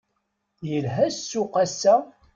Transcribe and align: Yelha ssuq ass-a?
Yelha 0.69 1.07
ssuq 1.15 1.53
ass-a? 1.63 1.95